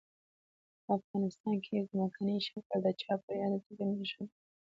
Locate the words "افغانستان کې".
0.97-1.87